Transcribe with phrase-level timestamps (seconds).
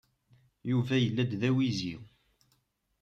[0.71, 1.95] Yuba yella-d d awizi.